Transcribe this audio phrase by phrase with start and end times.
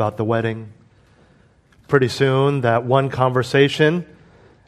[0.00, 0.72] About the wedding.
[1.86, 4.06] Pretty soon, that one conversation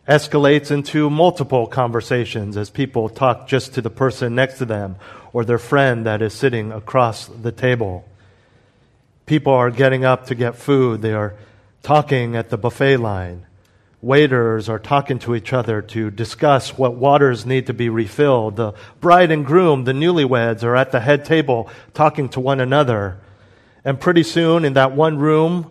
[0.07, 4.97] escalates into multiple conversations as people talk just to the person next to them
[5.33, 8.05] or their friend that is sitting across the table.
[9.25, 11.01] People are getting up to get food.
[11.01, 11.35] They are
[11.83, 13.47] talking at the buffet line.
[14.03, 18.57] Waiters are talking to each other to discuss what waters need to be refilled.
[18.57, 23.17] The bride and groom, the newlyweds, are at the head table talking to one another.
[23.85, 25.71] And pretty soon, in that one room,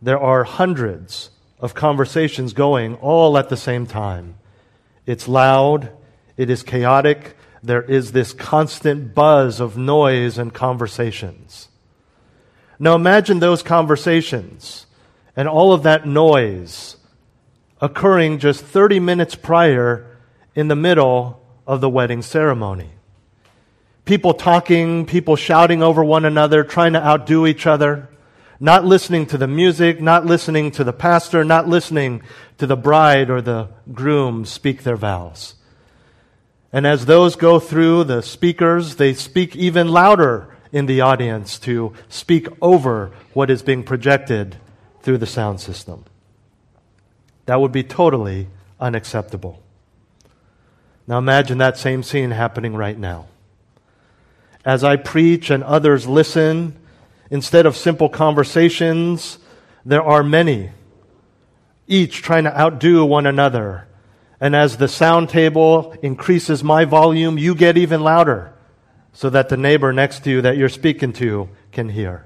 [0.00, 4.36] there are hundreds of conversations going all at the same time.
[5.06, 5.90] It's loud,
[6.36, 11.68] it is chaotic, there is this constant buzz of noise and conversations.
[12.78, 14.86] Now imagine those conversations
[15.36, 16.96] and all of that noise
[17.80, 20.18] occurring just 30 minutes prior
[20.54, 22.90] in the middle of the wedding ceremony.
[24.04, 28.08] People talking, people shouting over one another, trying to outdo each other,
[28.58, 32.22] not listening to the music, not listening to the pastor, not listening
[32.58, 35.54] to the bride or the groom speak their vows.
[36.72, 41.92] And as those go through the speakers, they speak even louder in the audience to
[42.08, 44.56] speak over what is being projected
[45.02, 46.04] through the sound system.
[47.46, 48.48] That would be totally
[48.80, 49.62] unacceptable.
[51.06, 53.26] Now imagine that same scene happening right now.
[54.64, 56.76] As I preach and others listen,
[57.30, 59.38] instead of simple conversations,
[59.84, 60.70] there are many,
[61.88, 63.88] each trying to outdo one another.
[64.40, 68.52] And as the sound table increases my volume, you get even louder
[69.12, 72.24] so that the neighbor next to you that you're speaking to can hear.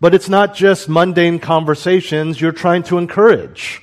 [0.00, 3.82] But it's not just mundane conversations you're trying to encourage.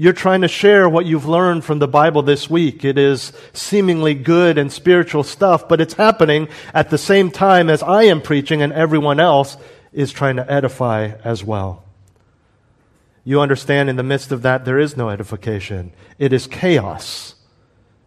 [0.00, 2.86] You're trying to share what you've learned from the Bible this week.
[2.86, 7.82] It is seemingly good and spiritual stuff, but it's happening at the same time as
[7.82, 9.58] I am preaching and everyone else
[9.92, 11.84] is trying to edify as well.
[13.24, 15.92] You understand in the midst of that, there is no edification.
[16.18, 17.34] It is chaos.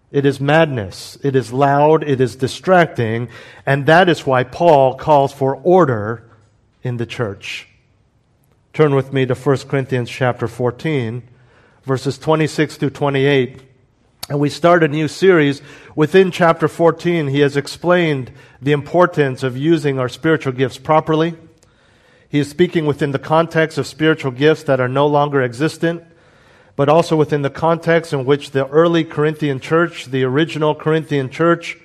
[0.10, 1.20] It is madness.
[1.22, 2.04] It is loud.
[2.04, 3.30] It is distracting.
[3.68, 6.28] And that is why Paul calls for order
[6.82, 7.68] in the church.
[8.74, 11.30] Turn with me to 1 Corinthians chapter 14,
[11.84, 13.62] verses 26 through 28.
[14.30, 15.62] And we start a new series.
[15.96, 21.36] Within chapter 14, he has explained the importance of using our spiritual gifts properly.
[22.30, 26.04] He is speaking within the context of spiritual gifts that are no longer existent,
[26.76, 31.78] but also within the context in which the early Corinthian church, the original Corinthian church,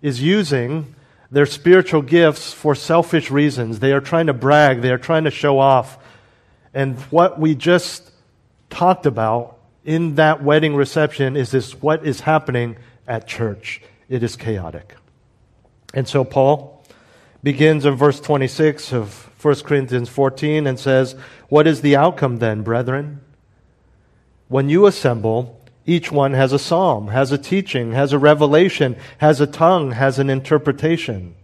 [0.00, 0.94] is using
[1.30, 3.78] their spiritual gifts for selfish reasons.
[3.78, 5.98] They are trying to brag, they are trying to show off.
[6.72, 8.09] And what we just
[8.70, 12.76] talked about in that wedding reception is this what is happening
[13.06, 13.82] at church.
[14.08, 14.94] It is chaotic.
[15.92, 16.84] And so Paul
[17.42, 21.14] begins in verse 26 of 1 Corinthians 14 and says,
[21.48, 23.20] What is the outcome then, brethren?
[24.48, 29.40] When you assemble, each one has a psalm, has a teaching, has a revelation, has
[29.40, 31.34] a tongue, has an interpretation.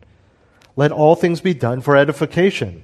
[0.76, 2.82] Let all things be done for edification.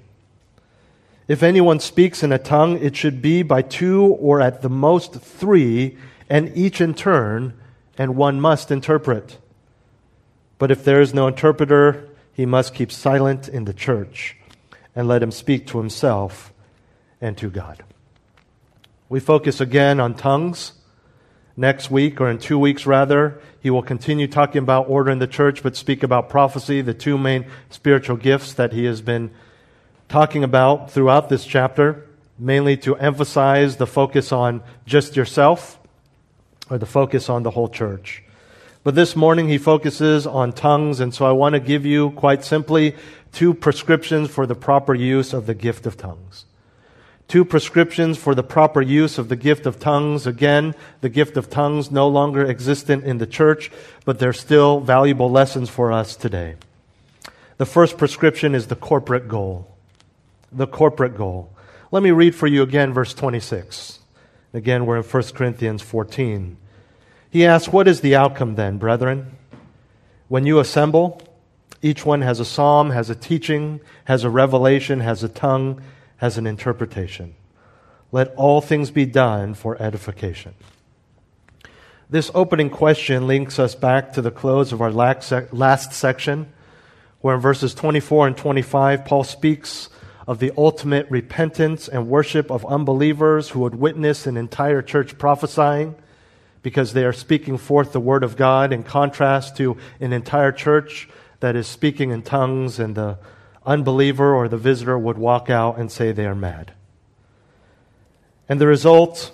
[1.28, 5.14] If anyone speaks in a tongue, it should be by two or at the most
[5.14, 5.96] three,
[6.28, 7.54] and each in turn,
[7.96, 9.38] and one must interpret.
[10.58, 14.36] But if there is no interpreter, he must keep silent in the church
[14.94, 16.52] and let him speak to himself
[17.20, 17.82] and to God.
[19.08, 20.72] We focus again on tongues.
[21.54, 25.26] Next week, or in two weeks rather, he will continue talking about order in the
[25.26, 29.30] church, but speak about prophecy, the two main spiritual gifts that he has been
[30.12, 32.06] talking about throughout this chapter,
[32.38, 35.78] mainly to emphasize the focus on just yourself
[36.68, 38.22] or the focus on the whole church.
[38.84, 42.44] But this morning he focuses on tongues, and so I want to give you, quite
[42.44, 42.94] simply,
[43.32, 46.44] two prescriptions for the proper use of the gift of tongues.
[47.26, 50.26] Two prescriptions for the proper use of the gift of tongues.
[50.26, 53.70] Again, the gift of tongues no longer existent in the church,
[54.04, 56.56] but they're still valuable lessons for us today.
[57.56, 59.71] The first prescription is the corporate goal.
[60.52, 61.52] The corporate goal.
[61.90, 64.00] Let me read for you again verse 26.
[64.54, 66.56] Again, we're in 1 Corinthians 14.
[67.30, 69.36] He asks, What is the outcome then, brethren?
[70.28, 71.20] When you assemble,
[71.82, 75.82] Each one has a psalm, has a teaching, has a revelation, has a tongue,
[76.18, 77.34] has an interpretation.
[78.12, 80.54] Let all things be done for edification.
[82.08, 86.52] This opening question links us back to the close of our last section,
[87.20, 89.88] where in verses 24 and 25, Paul speaks
[90.26, 95.94] of the ultimate repentance and worship of unbelievers who would witness an entire church prophesying
[96.62, 101.08] because they are speaking forth the word of God in contrast to an entire church
[101.40, 103.18] that is speaking in tongues and the
[103.66, 106.72] unbeliever or the visitor would walk out and say they are mad.
[108.48, 109.32] And the result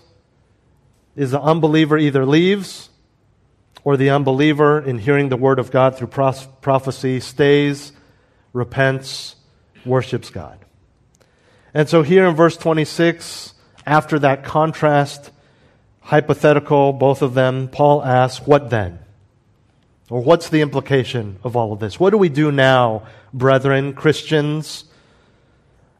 [1.16, 2.88] is the unbeliever either leaves
[3.84, 7.92] or the unbeliever, in hearing the word of God through prophecy, stays,
[8.52, 9.36] repents,
[9.86, 10.58] worships God.
[11.74, 13.54] And so here in verse 26,
[13.86, 15.30] after that contrast,
[16.00, 18.98] hypothetical, both of them, Paul asks, What then?
[20.10, 22.00] Or what's the implication of all of this?
[22.00, 24.84] What do we do now, brethren, Christians?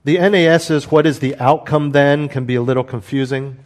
[0.05, 3.59] The NAS is what is the outcome then can be a little confusing.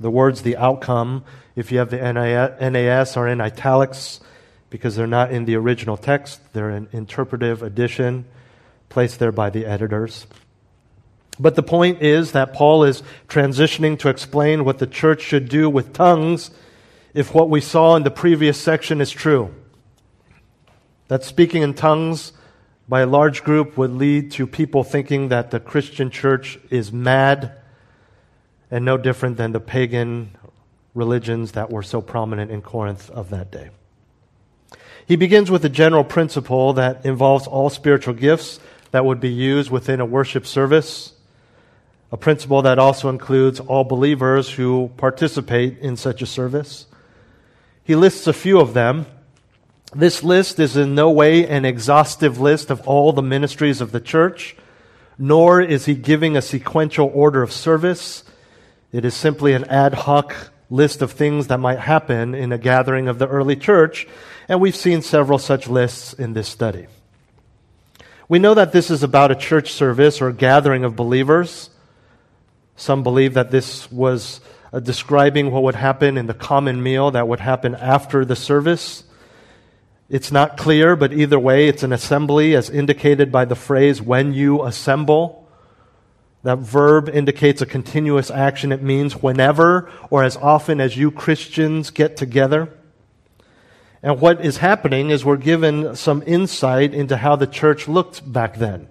[0.00, 1.24] The words the outcome,
[1.54, 4.20] if you have the NAS, are in italics
[4.70, 6.40] because they're not in the original text.
[6.52, 8.24] They're an interpretive addition
[8.88, 10.26] placed there by the editors.
[11.38, 15.68] But the point is that Paul is transitioning to explain what the church should do
[15.68, 16.50] with tongues
[17.12, 19.54] if what we saw in the previous section is true.
[21.08, 22.32] That speaking in tongues
[22.88, 27.52] by a large group would lead to people thinking that the Christian church is mad
[28.70, 30.36] and no different than the pagan
[30.94, 33.70] religions that were so prominent in Corinth of that day.
[35.06, 38.60] He begins with a general principle that involves all spiritual gifts
[38.92, 41.13] that would be used within a worship service
[42.14, 46.86] a principle that also includes all believers who participate in such a service.
[47.82, 49.06] He lists a few of them.
[49.92, 53.98] This list is in no way an exhaustive list of all the ministries of the
[53.98, 54.54] church,
[55.18, 58.22] nor is he giving a sequential order of service.
[58.92, 63.08] It is simply an ad hoc list of things that might happen in a gathering
[63.08, 64.06] of the early church,
[64.48, 66.86] and we've seen several such lists in this study.
[68.28, 71.70] We know that this is about a church service or gathering of believers.
[72.76, 74.40] Some believe that this was
[74.72, 79.04] uh, describing what would happen in the common meal that would happen after the service.
[80.08, 84.32] It's not clear, but either way, it's an assembly as indicated by the phrase, when
[84.32, 85.48] you assemble.
[86.42, 88.70] That verb indicates a continuous action.
[88.70, 92.68] It means whenever or as often as you Christians get together.
[94.02, 98.56] And what is happening is we're given some insight into how the church looked back
[98.56, 98.88] then.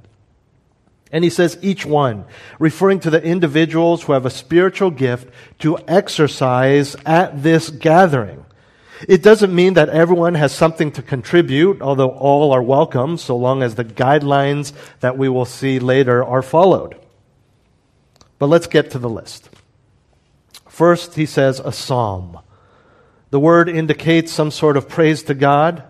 [1.13, 2.25] And he says each one,
[2.57, 8.43] referring to the individuals who have a spiritual gift to exercise at this gathering.
[9.07, 13.61] It doesn't mean that everyone has something to contribute, although all are welcome, so long
[13.61, 16.95] as the guidelines that we will see later are followed.
[18.39, 19.49] But let's get to the list.
[20.67, 22.39] First, he says a psalm.
[23.29, 25.83] The word indicates some sort of praise to God.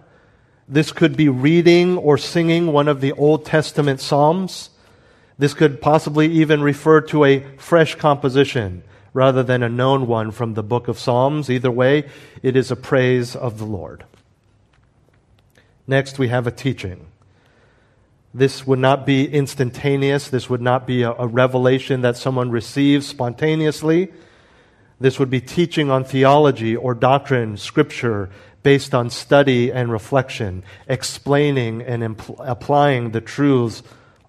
[0.68, 4.70] This could be reading or singing one of the Old Testament psalms.
[5.38, 8.84] This could possibly even refer to a fresh composition
[9.14, 11.50] rather than a known one from the book of Psalms.
[11.50, 12.10] Either way,
[12.42, 14.06] it is a praise of the Lord.
[15.88, 17.08] Next, we have a teaching.
[18.34, 20.30] This would not be instantaneous.
[20.30, 24.12] This would not be a, a, revelation that someone receives spontaneously.
[25.00, 28.30] This would be teaching on theology or doctrine, scripture,
[28.64, 33.84] based on study and reflection, explaining and impl- applying the truths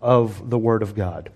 [0.04, 1.30] of the Word of God.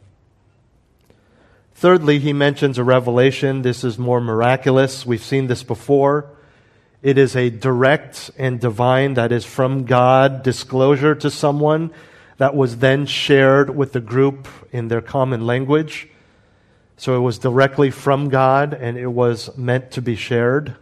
[1.75, 3.63] Thirdly, he mentions a revelation.
[3.63, 5.07] This is more miraculous.
[5.07, 6.31] We've seen this before.
[7.03, 11.93] It is a direct and divine, that is from God, disclosure to someone
[12.37, 16.09] that was then shared with the group in their common language.
[16.97, 20.77] So it was directly from God and it was meant to be shared.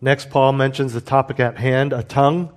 [0.00, 2.52] Next, Paul mentions the topic at hand, a tongue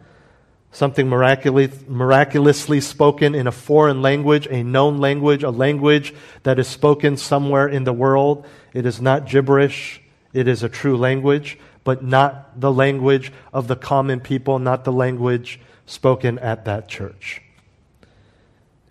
[0.72, 7.18] something miraculously, spoken in a foreign language, a known language, a language that is spoken
[7.18, 8.46] somewhere in the world.
[8.74, 13.76] It is not gibberish, it is a true language, but not the language of the
[13.76, 17.42] common people, not the language spoken at that church.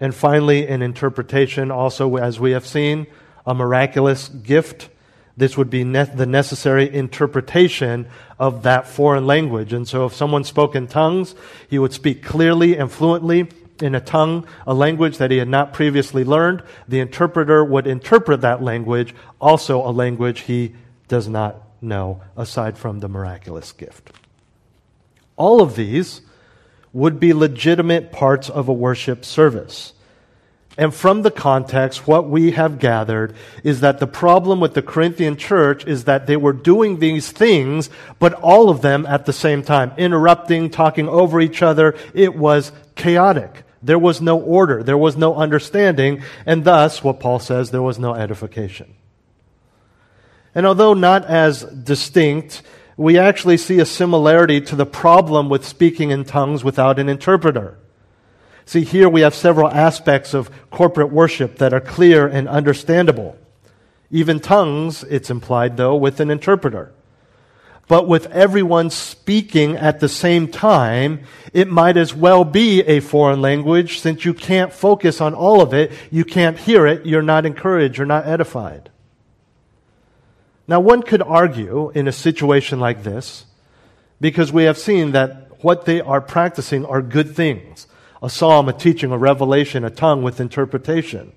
[0.01, 3.07] And finally, an interpretation, also, as we have seen,
[3.47, 4.89] a miraculous gift
[5.39, 8.07] this would be ne- the necessary interpretation
[8.39, 9.73] of that foreign language.
[9.73, 11.35] And so if someone spoke in tongues,
[11.71, 13.49] he would speak clearly and fluently
[13.81, 16.65] in a tongue, a language that he had not previously learned.
[16.89, 20.75] The interpreter would interpret that language, also a language he
[21.07, 24.11] does not know, aside from the miraculous gift.
[25.37, 26.21] All of these
[26.93, 29.93] would be legitimate parts of a worship service.
[30.79, 35.37] And from the context, what we have gathered is that the problem with the Corinthian
[35.37, 39.65] church is that they were doing these things, but all of them at the same
[39.65, 41.97] time, interrupting, talking over each other.
[42.15, 43.65] It was chaotic.
[43.83, 44.85] There was no order.
[44.85, 46.23] There was no understanding.
[46.47, 48.95] And thus, what Paul says, there was no edification.
[50.55, 52.63] And although not as distinct,
[52.97, 57.79] we actually see a similarity to the problem with speaking in tongues without an interpreter.
[58.69, 63.39] See, here we have several aspects of corporate worship that are clear and understandable.
[64.11, 66.93] Even tongues, it's implied, though, with an interpreter.
[67.87, 71.21] But with everyone speaking at the same time,
[71.55, 75.73] it might as well be a foreign language since you can't focus on all of
[75.73, 75.91] it.
[76.11, 77.07] You can't hear it.
[77.07, 77.97] You're not encouraged.
[77.97, 78.91] You're not edified.
[80.67, 83.47] Now, one could argue in a situation like this,
[84.21, 87.87] because we have seen that what they are practicing are good things
[88.23, 91.33] a psalm, a teaching, a revelation, a tongue with interpretation.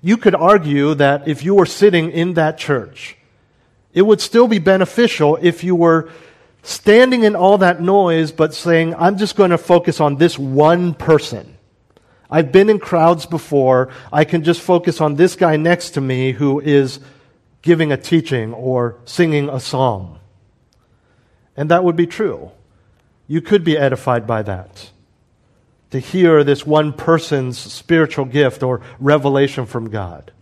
[0.00, 3.16] You could argue that if you were sitting in that church,
[3.92, 6.10] it would still be beneficial if you were
[6.62, 10.94] standing in all that noise, but saying, I'm just going to focus on this one
[10.94, 11.56] person.
[12.30, 13.90] I've been in crowds before.
[14.12, 16.98] I can just focus on this guy next to me who is
[17.60, 20.18] giving a teaching or singing a psalm.
[21.56, 22.50] And that would be true.
[23.26, 24.90] You could be edified by that
[25.92, 30.32] to hear this one person's spiritual gift or revelation from God.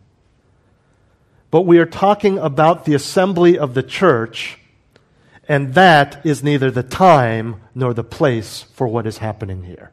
[1.51, 4.59] But we are talking about the assembly of the church,
[5.49, 9.91] and that is neither the time nor the place for what is happening here.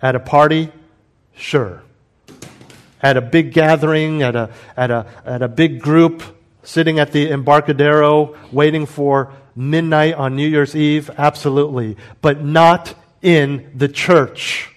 [0.00, 0.72] At a party,
[1.36, 1.84] sure.
[3.00, 6.24] At a big gathering, at a, at a, at a big group,
[6.64, 11.96] sitting at the Embarcadero waiting for midnight on New Year's Eve, absolutely.
[12.20, 14.68] But not in the church,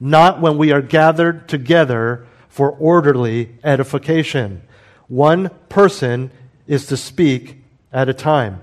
[0.00, 4.62] not when we are gathered together for orderly edification.
[5.08, 6.30] One person
[6.66, 7.58] is to speak
[7.92, 8.60] at a time.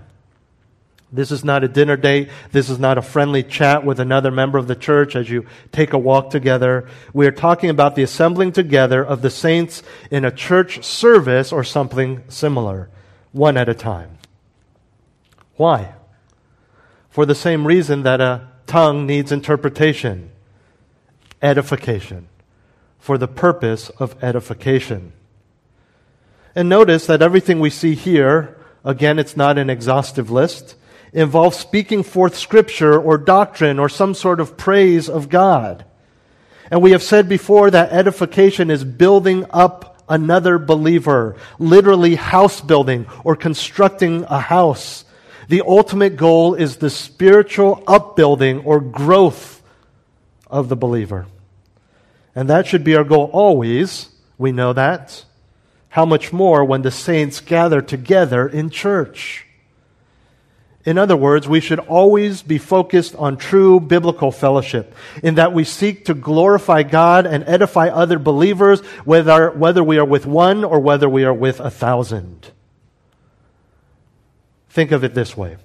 [1.11, 2.29] This is not a dinner date.
[2.53, 5.91] This is not a friendly chat with another member of the church as you take
[5.91, 6.87] a walk together.
[7.13, 11.65] We are talking about the assembling together of the saints in a church service or
[11.65, 12.89] something similar,
[13.33, 14.19] one at a time.
[15.57, 15.95] Why?
[17.09, 20.31] For the same reason that a tongue needs interpretation,
[21.41, 22.29] edification,
[22.99, 25.11] for the purpose of edification.
[26.55, 30.75] And notice that everything we see here, again, it's not an exhaustive list,
[31.11, 35.83] involves speaking forth scripture or doctrine or some sort of praise of God.
[36.71, 43.05] And we have said before that edification is building up another believer, literally house building
[43.25, 45.03] or constructing a house.
[45.51, 49.61] The ultimate goal is the spiritual upbuilding or growth
[50.49, 51.27] of the believer.
[52.33, 54.07] And that should be our goal always.
[54.37, 55.25] We know that.
[55.89, 59.45] How much more when the saints gather together in church?
[60.85, 65.65] In other words, we should always be focused on true biblical fellowship, in that we
[65.65, 70.79] seek to glorify God and edify other believers, whether, whether we are with one or
[70.79, 72.51] whether we are with a thousand.
[74.71, 75.57] Think of it this way.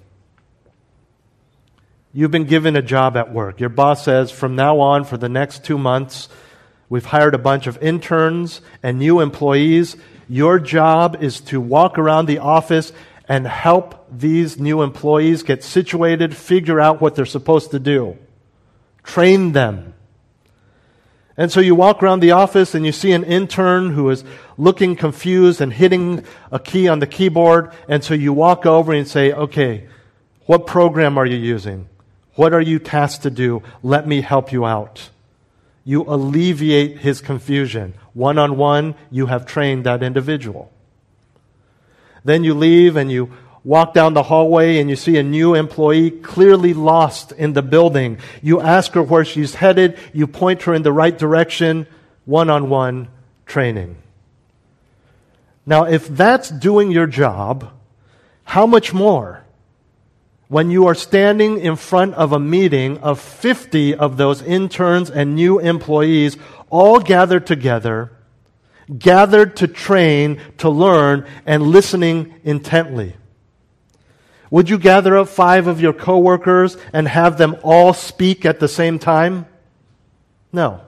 [2.11, 3.61] You've been given a job at work.
[3.61, 6.27] Your boss says, from now on, for the next two months,
[6.89, 9.95] we've hired a bunch of interns and new employees.
[10.27, 12.91] Your job is to walk around the office
[13.29, 18.17] and help these new employees get situated, figure out what they're supposed to do,
[19.03, 19.93] train them.
[21.37, 24.23] And so you walk around the office and you see an intern who is
[24.57, 27.71] looking confused and hitting a key on the keyboard.
[27.87, 29.87] And so you walk over and say, okay,
[30.47, 31.87] what program are you using?
[32.33, 33.61] What are you tasked to do?
[33.83, 35.09] Let me help you out.
[35.83, 37.93] You alleviate his confusion.
[38.13, 40.71] One on one, you have trained that individual.
[42.25, 43.31] Then you leave and you
[43.67, 48.17] walk down the hallway and you see a new employee clearly lost in the building.
[48.41, 49.99] You ask her where she's headed.
[50.13, 51.85] You point her in the right direction.
[52.23, 53.09] One on one
[53.45, 53.97] training.
[55.65, 57.69] Now, if that's doing your job,
[58.45, 59.43] how much more
[60.47, 65.35] when you are standing in front of a meeting of 50 of those interns and
[65.35, 66.37] new employees
[66.69, 68.13] all gathered together,
[68.97, 73.17] gathered to train, to learn, and listening intently?
[74.49, 78.67] Would you gather up five of your coworkers and have them all speak at the
[78.67, 79.45] same time?
[80.53, 80.81] No.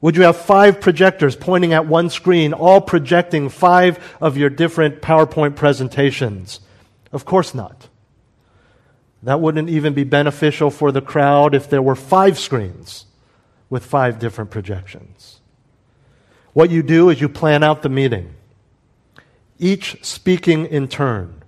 [0.00, 5.02] Would you have five projectors pointing at one screen, all projecting five of your different
[5.02, 6.60] PowerPoint presentations?
[7.12, 7.88] Of course not.
[9.22, 13.06] That wouldn't even be beneficial for the crowd if there were five screens
[13.68, 15.40] with five different projections.
[16.52, 18.34] What you do is you plan out the meeting,
[19.58, 21.42] each speaking in turn.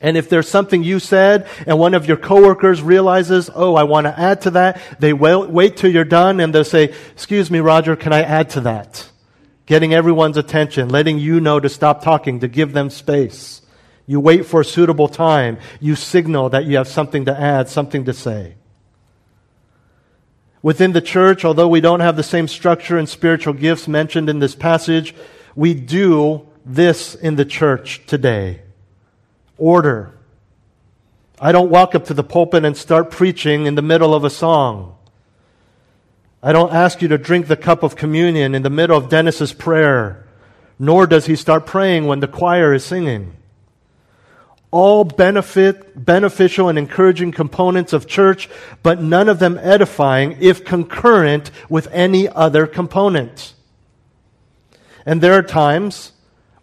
[0.00, 4.06] And if there's something you said and one of your coworkers realizes, oh, I want
[4.06, 7.96] to add to that, they wait, till you're done and they'll say, excuse me, Roger,
[7.96, 9.08] can I add to that?
[9.64, 13.62] Getting everyone's attention, letting you know to stop talking, to give them space.
[14.06, 15.58] You wait for a suitable time.
[15.80, 18.54] You signal that you have something to add, something to say.
[20.62, 24.40] Within the church, although we don't have the same structure and spiritual gifts mentioned in
[24.40, 25.14] this passage,
[25.54, 28.60] we do this in the church today
[29.58, 30.12] order.
[31.40, 34.30] I don't walk up to the pulpit and start preaching in the middle of a
[34.30, 34.96] song.
[36.42, 39.52] I don't ask you to drink the cup of communion in the middle of Dennis's
[39.52, 40.26] prayer,
[40.78, 43.36] nor does he start praying when the choir is singing.
[44.70, 48.48] All benefit, beneficial and encouraging components of church,
[48.82, 53.54] but none of them edifying if concurrent with any other component.
[55.04, 56.12] And there are times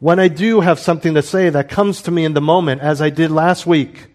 [0.03, 3.01] when I do have something to say that comes to me in the moment, as
[3.01, 4.07] I did last week.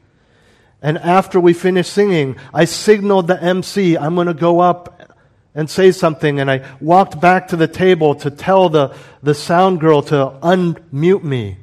[0.83, 5.15] And after we finish singing, I signaled the MC, I'm going to go up
[5.55, 6.41] and say something.
[6.41, 11.25] And I walked back to the table to tell the, the sound girl to unmute
[11.25, 11.57] me.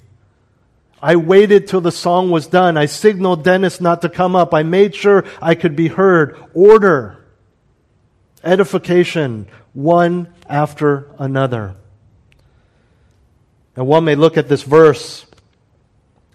[1.03, 2.77] I waited till the song was done.
[2.77, 4.55] I signaled Dennis not to come up.
[4.55, 6.35] I made sure I could be heard.
[6.55, 7.23] Order.
[8.43, 9.45] Edification.
[9.73, 11.75] One after another.
[13.75, 15.25] And one may look at this verse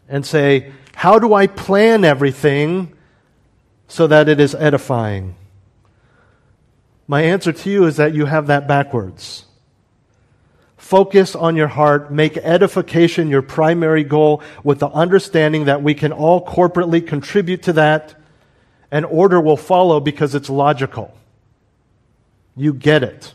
[0.08, 2.92] and say, How do I plan everything
[3.88, 5.36] so that it is edifying?
[7.06, 9.46] My answer to you is that you have that backwards.
[10.76, 12.12] Focus on your heart.
[12.12, 17.72] Make edification your primary goal with the understanding that we can all corporately contribute to
[17.74, 18.14] that
[18.90, 21.14] and order will follow because it's logical.
[22.56, 23.34] You get it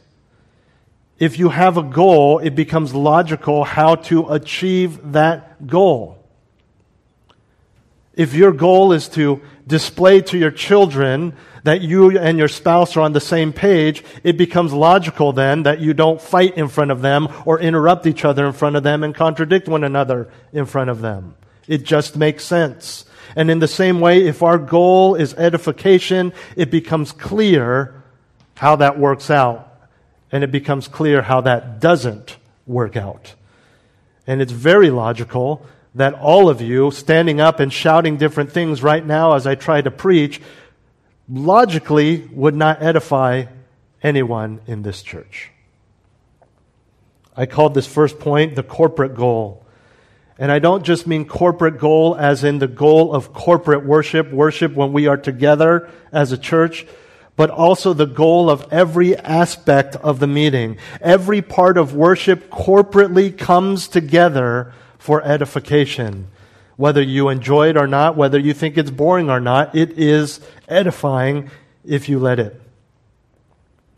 [1.17, 6.21] if you have a goal, it becomes logical how to achieve that goal.
[8.13, 13.01] If your goal is to display to your children that you and your spouse are
[13.01, 17.01] on the same page, it becomes logical then that you don't fight in front of
[17.01, 20.89] them or interrupt each other in front of them and contradict one another in front
[20.89, 21.35] of them.
[21.67, 23.05] It just makes sense.
[23.35, 28.03] And in the same way, if our goal is edification, it becomes clear
[28.55, 29.74] how that works out
[30.31, 33.35] and it becomes clear how that doesn't work out.
[34.27, 39.05] And it's very logical that all of you standing up and shouting different things right
[39.05, 40.41] now as I try to preach
[41.29, 43.45] logically would not edify
[44.03, 45.51] anyone in this church.
[47.35, 49.65] I called this first point the corporate goal.
[50.37, 54.73] And I don't just mean corporate goal as in the goal of corporate worship, worship
[54.73, 56.85] when we are together as a church,
[57.35, 60.77] but also the goal of every aspect of the meeting.
[61.01, 66.27] Every part of worship corporately comes together for edification.
[66.77, 70.39] Whether you enjoy it or not, whether you think it's boring or not, it is
[70.67, 71.49] edifying
[71.85, 72.61] if you let it.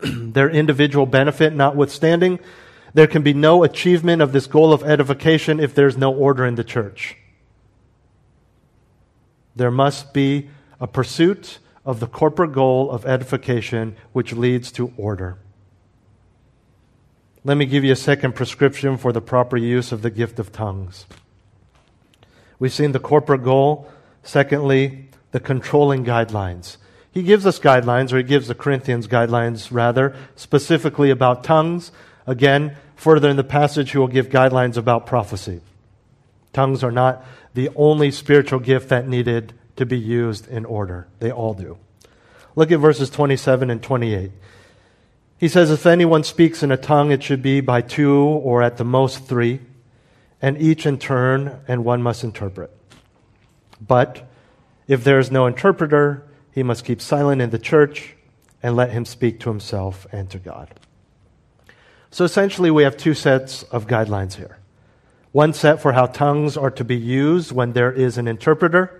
[0.00, 2.38] Their individual benefit notwithstanding,
[2.94, 6.56] there can be no achievement of this goal of edification if there's no order in
[6.56, 7.16] the church.
[9.54, 15.38] There must be a pursuit of the corporate goal of edification, which leads to order.
[17.44, 20.52] Let me give you a second prescription for the proper use of the gift of
[20.52, 21.06] tongues.
[22.58, 23.90] We've seen the corporate goal.
[24.22, 26.76] Secondly, the controlling guidelines.
[27.10, 31.90] He gives us guidelines, or he gives the Corinthians guidelines, rather, specifically about tongues.
[32.26, 35.62] Again, further in the passage, he will give guidelines about prophecy.
[36.52, 37.24] Tongues are not
[37.54, 41.08] the only spiritual gift that needed to be used in order.
[41.18, 41.78] They all do.
[42.54, 44.32] Look at verses 27 and 28.
[45.38, 48.76] He says, If anyone speaks in a tongue, it should be by two or at
[48.76, 49.60] the most three,
[50.42, 52.76] and each in turn, and one must interpret.
[53.80, 54.28] But
[54.88, 58.16] if there is no interpreter, he must keep silent in the church
[58.62, 60.74] and let him speak to himself and to God.
[62.10, 64.58] So essentially, we have two sets of guidelines here.
[65.30, 68.97] One set for how tongues are to be used when there is an interpreter,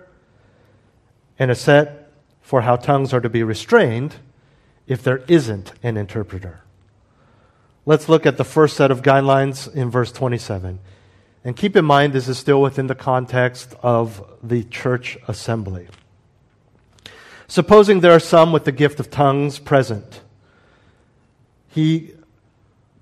[1.38, 4.16] and a set for how tongues are to be restrained
[4.86, 6.60] if there isn't an interpreter.
[7.86, 10.78] Let's look at the first set of guidelines in verse 27.
[11.44, 15.88] And keep in mind, this is still within the context of the church assembly.
[17.46, 20.20] Supposing there are some with the gift of tongues present,
[21.68, 22.12] he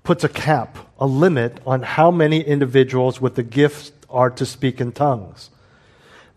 [0.03, 4.79] puts a cap, a limit on how many individuals with the gift are to speak
[4.79, 5.49] in tongues.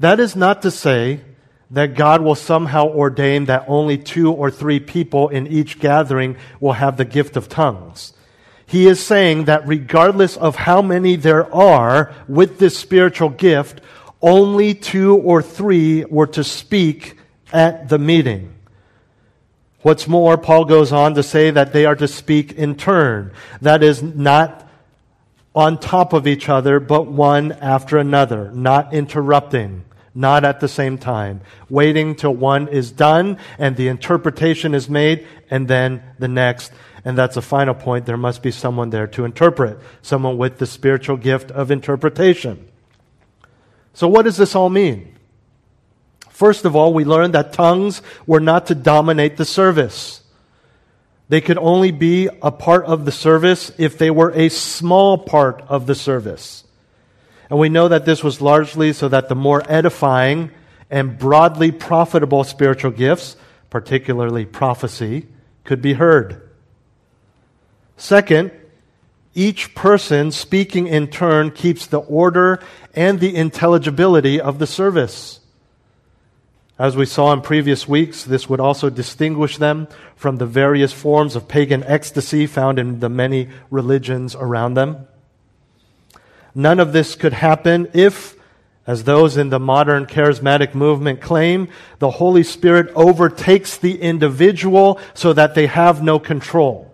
[0.00, 1.20] That is not to say
[1.70, 6.72] that God will somehow ordain that only two or three people in each gathering will
[6.72, 8.12] have the gift of tongues.
[8.66, 13.80] He is saying that regardless of how many there are with this spiritual gift,
[14.22, 17.16] only two or three were to speak
[17.52, 18.54] at the meeting.
[19.82, 23.32] What's more, Paul goes on to say that they are to speak in turn.
[23.62, 24.68] That is not
[25.54, 30.98] on top of each other, but one after another, not interrupting, not at the same
[30.98, 36.72] time, waiting till one is done and the interpretation is made, and then the next.
[37.04, 38.06] And that's a final point.
[38.06, 42.68] There must be someone there to interpret, someone with the spiritual gift of interpretation.
[43.94, 45.16] So, what does this all mean?
[46.28, 50.22] First of all, we learned that tongues were not to dominate the service.
[51.28, 55.62] They could only be a part of the service if they were a small part
[55.68, 56.64] of the service.
[57.50, 60.52] And we know that this was largely so that the more edifying
[60.88, 63.36] and broadly profitable spiritual gifts,
[63.68, 65.26] particularly prophecy,
[65.64, 66.48] could be heard.
[67.96, 68.52] Second,
[69.34, 72.60] each person speaking in turn keeps the order
[72.94, 75.40] and the intelligibility of the service.
[76.78, 79.86] As we saw in previous weeks, this would also distinguish them
[80.16, 85.06] from the various forms of pagan ecstasy found in the many religions around them.
[86.54, 88.36] None of this could happen if,
[88.86, 95.32] as those in the modern charismatic movement claim, the Holy Spirit overtakes the individual so
[95.32, 96.90] that they have no control.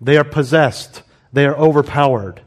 [0.00, 2.42] They are possessed, they are overpowered.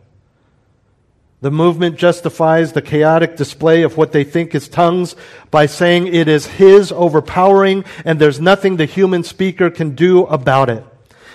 [1.42, 5.16] The movement justifies the chaotic display of what they think is tongues
[5.50, 10.70] by saying it is his overpowering and there's nothing the human speaker can do about
[10.70, 10.86] it.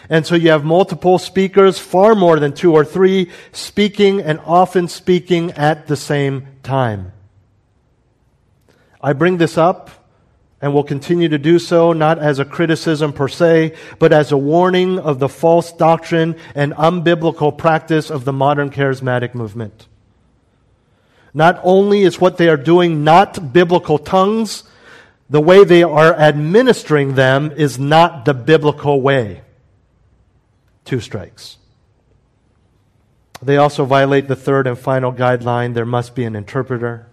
[0.09, 4.89] And so you have multiple speakers, far more than two or three, speaking and often
[4.89, 7.13] speaking at the same time.
[9.01, 9.91] I bring this up
[10.61, 14.39] and will continue to do so not as a criticism per se, but as a
[14.39, 19.87] warning of the false doctrine and unbiblical practice of the modern charismatic movement.
[21.35, 24.65] Not only is what they are doing not biblical tongues,
[25.29, 29.43] the way they are administering them is not the biblical way.
[30.87, 31.59] Two strikes.
[33.43, 37.07] They also violate the third and final guideline there must be an interpreter.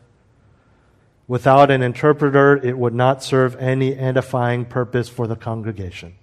[1.27, 6.15] Without an interpreter, it would not serve any edifying purpose for the congregation.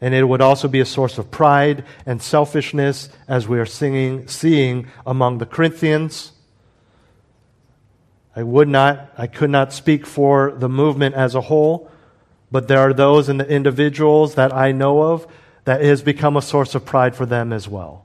[0.00, 4.26] And it would also be a source of pride and selfishness, as we are singing,
[4.28, 6.32] seeing among the Corinthians
[8.36, 11.90] I would not, I could not speak for the movement as a whole,
[12.50, 15.26] but there are those in the individuals that I know of
[15.64, 18.04] that has become a source of pride for them as well.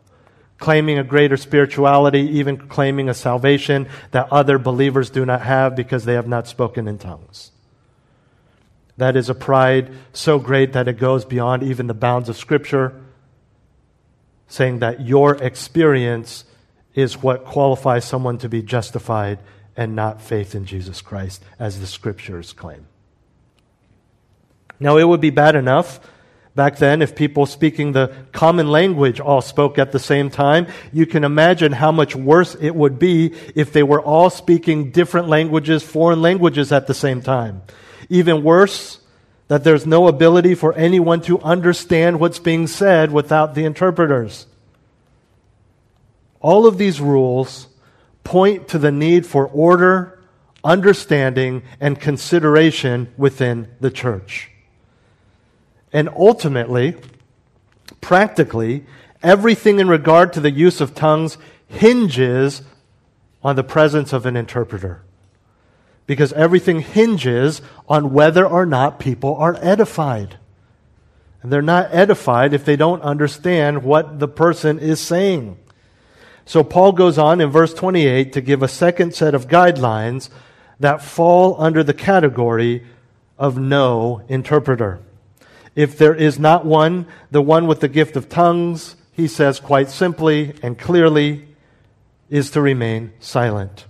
[0.57, 6.05] Claiming a greater spirituality, even claiming a salvation that other believers do not have because
[6.05, 7.51] they have not spoken in tongues.
[8.97, 12.99] That is a pride so great that it goes beyond even the bounds of Scripture,
[14.47, 16.43] saying that your experience
[16.95, 19.39] is what qualifies someone to be justified
[19.77, 22.85] and not faith in Jesus Christ, as the scriptures claim.
[24.79, 25.99] Now, it would be bad enough
[26.59, 30.67] back then if people speaking the common language all spoke at the same time.
[30.91, 35.29] You can imagine how much worse it would be if they were all speaking different
[35.29, 37.61] languages, foreign languages at the same time.
[38.09, 38.99] Even worse,
[39.47, 44.45] that there's no ability for anyone to understand what's being said without the interpreters.
[46.41, 47.67] All of these rules
[48.25, 50.19] point to the need for order,
[50.61, 54.51] understanding, and consideration within the church.
[55.91, 56.95] And ultimately,
[58.01, 58.85] practically,
[59.23, 62.61] everything in regard to the use of tongues hinges
[63.43, 65.01] on the presence of an interpreter.
[66.05, 70.37] Because everything hinges on whether or not people are edified.
[71.41, 75.57] And they're not edified if they don't understand what the person is saying.
[76.45, 80.29] So Paul goes on in verse 28 to give a second set of guidelines
[80.79, 82.83] that fall under the category
[83.37, 84.99] of no interpreter.
[85.79, 89.89] If there is not one, the one with the gift of tongues, he says quite
[89.89, 91.47] simply and clearly,
[92.29, 93.85] is to remain silent.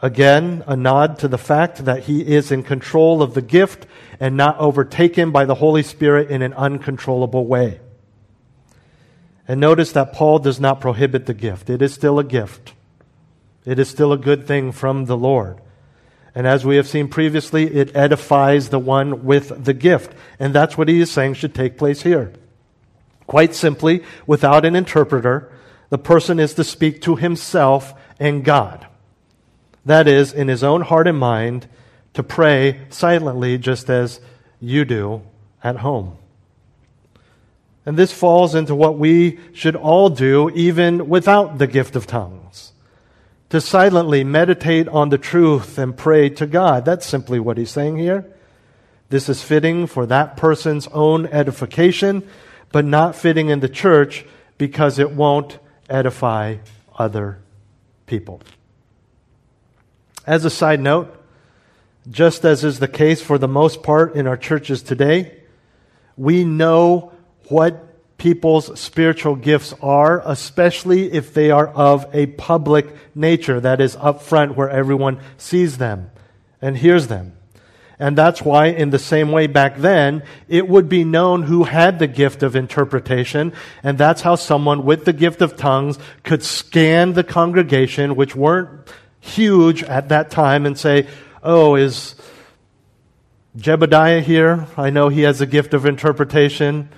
[0.00, 3.84] Again, a nod to the fact that he is in control of the gift
[4.20, 7.80] and not overtaken by the Holy Spirit in an uncontrollable way.
[9.48, 11.68] And notice that Paul does not prohibit the gift.
[11.68, 12.74] It is still a gift.
[13.64, 15.60] It is still a good thing from the Lord.
[16.34, 20.12] And as we have seen previously, it edifies the one with the gift.
[20.38, 22.32] And that's what he is saying should take place here.
[23.26, 25.50] Quite simply, without an interpreter,
[25.88, 28.86] the person is to speak to himself and God.
[29.84, 31.68] That is, in his own heart and mind,
[32.14, 34.20] to pray silently just as
[34.60, 35.22] you do
[35.62, 36.16] at home.
[37.86, 42.69] And this falls into what we should all do even without the gift of tongues.
[43.50, 46.84] To silently meditate on the truth and pray to God.
[46.84, 48.24] That's simply what he's saying here.
[49.08, 52.26] This is fitting for that person's own edification,
[52.70, 54.24] but not fitting in the church
[54.56, 55.58] because it won't
[55.88, 56.58] edify
[56.96, 57.40] other
[58.06, 58.40] people.
[60.26, 61.12] As a side note,
[62.08, 65.40] just as is the case for the most part in our churches today,
[66.16, 67.12] we know
[67.48, 67.89] what
[68.20, 74.20] people's spiritual gifts are, especially if they are of a public nature, that is up
[74.20, 76.10] front where everyone sees them
[76.60, 77.32] and hears them.
[77.98, 81.98] And that's why, in the same way back then, it would be known who had
[81.98, 83.54] the gift of interpretation.
[83.82, 88.86] And that's how someone with the gift of tongues could scan the congregation, which weren't
[89.20, 91.06] huge at that time, and say,
[91.42, 92.14] Oh, is
[93.56, 94.66] Jebediah here?
[94.76, 96.90] I know he has a gift of interpretation.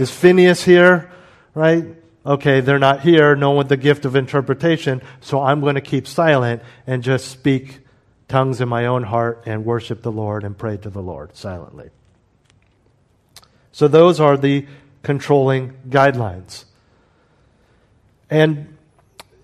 [0.00, 1.10] Is Phineas here?
[1.54, 1.84] Right?
[2.24, 5.80] Okay, they're not here, no one with the gift of interpretation, so I'm going to
[5.80, 7.80] keep silent and just speak
[8.28, 11.88] tongues in my own heart and worship the Lord and pray to the Lord silently.
[13.72, 14.66] So those are the
[15.02, 16.64] controlling guidelines.
[18.28, 18.76] And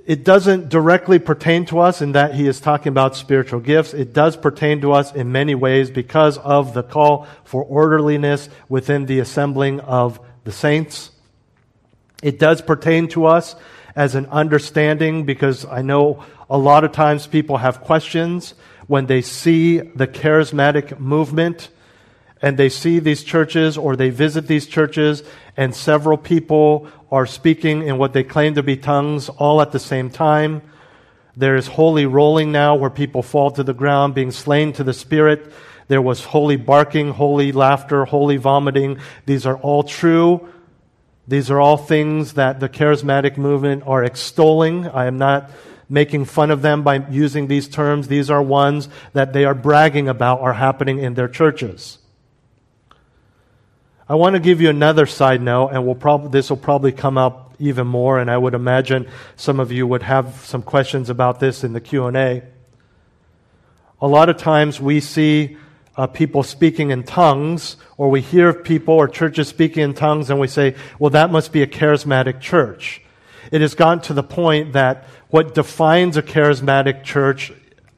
[0.07, 3.95] it doesn't directly pertain to us in that he is talking about spiritual gifts.
[3.95, 9.07] It does pertain to us in many ways because of the call for orderliness within
[9.07, 11.11] the assembling of the saints.
[12.23, 13.57] It does pertain to us
[13.97, 18.55] as an understanding because I know a lot of times people have questions
[18.87, 21.71] when they see the charismatic movement
[22.43, 25.23] and they see these churches or they visit these churches
[25.57, 29.79] and several people are speaking in what they claim to be tongues all at the
[29.79, 30.61] same time.
[31.37, 34.93] There is holy rolling now where people fall to the ground being slain to the
[34.93, 35.53] Spirit.
[35.88, 38.99] There was holy barking, holy laughter, holy vomiting.
[39.27, 40.49] These are all true.
[41.27, 44.88] These are all things that the charismatic movement are extolling.
[44.88, 45.51] I am not
[45.88, 48.09] making fun of them by using these terms.
[48.09, 51.99] These are ones that they are bragging about are happening in their churches.
[54.07, 57.16] I want to give you another side note, and we'll prob- this will probably come
[57.16, 61.40] up even more, and I would imagine some of you would have some questions about
[61.40, 62.42] this in the Q&A.
[64.03, 65.57] A lot of times we see
[65.97, 70.31] uh, people speaking in tongues, or we hear of people or churches speaking in tongues,
[70.31, 73.01] and we say, well, that must be a charismatic church.
[73.53, 77.53] It has gotten to the point that what defines a charismatic church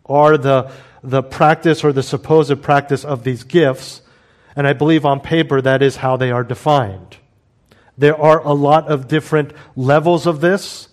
[0.05, 0.71] are the,
[1.03, 4.03] the practice or the supposed practice of these gifts.
[4.55, 7.17] And I believe on paper that is how they are defined.
[7.99, 10.89] There are a lot of different levels of this.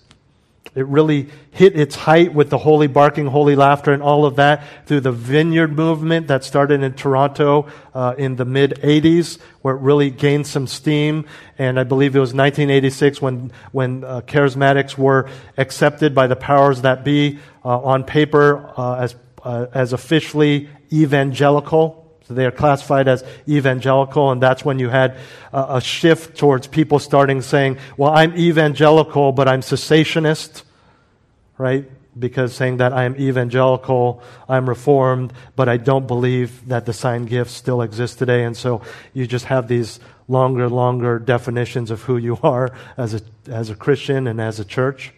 [0.75, 4.63] It really hit its height with the holy barking, holy laughter, and all of that
[4.87, 9.81] through the vineyard movement that started in Toronto uh, in the mid 80s, where it
[9.81, 11.25] really gained some steam.
[11.59, 16.81] And I believe it was 1986 when, when uh, charismatics were accepted by the powers
[16.81, 22.02] that be uh, on paper uh, as, uh, as officially evangelical.
[22.27, 25.17] So they are classified as evangelical, and that's when you had
[25.51, 30.63] a, a shift towards people starting saying, Well, I'm evangelical, but I'm cessationist,
[31.57, 31.89] right?
[32.17, 37.53] Because saying that I'm evangelical, I'm reformed, but I don't believe that the sign gifts
[37.53, 38.43] still exist today.
[38.43, 38.83] And so
[39.13, 43.75] you just have these longer, longer definitions of who you are as a, as a
[43.75, 45.11] Christian and as a church.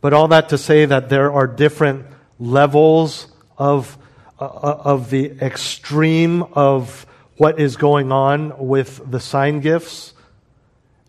[0.00, 2.06] But all that to say that there are different
[2.38, 3.98] levels of
[4.38, 10.14] of the extreme of what is going on with the sign gifts.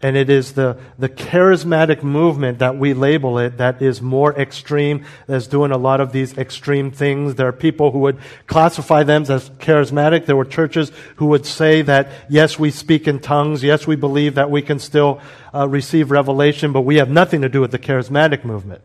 [0.02, 5.04] And it is the, the charismatic movement that we label it that is more extreme,
[5.28, 7.36] that's doing a lot of these extreme things.
[7.36, 10.26] There are people who would classify them as charismatic.
[10.26, 13.62] There were churches who would say that, yes, we speak in tongues.
[13.62, 15.20] Yes, we believe that we can still
[15.54, 18.82] uh, receive revelation, but we have nothing to do with the charismatic movement.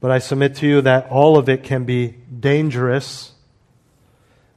[0.00, 3.32] But I submit to you that all of it can be dangerous.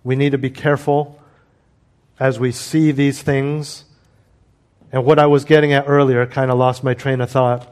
[0.03, 1.19] We need to be careful
[2.19, 3.85] as we see these things.
[4.91, 7.67] And what I was getting at earlier kind of lost my train of thought.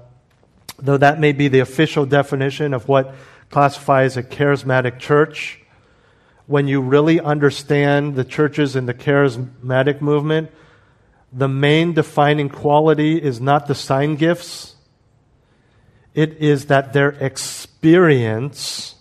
[0.80, 3.14] Though that may be the official definition of what
[3.52, 5.60] classifies a charismatic church,
[6.48, 10.50] when you really understand the churches in the charismatic movement,
[11.32, 14.76] the main defining quality is not the sign gifts
[16.14, 18.96] it is that their experience